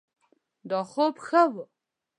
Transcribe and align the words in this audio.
دا 0.69 0.79
خوب 0.91 1.13
ښه 1.25 1.41
ؤ 1.61 1.63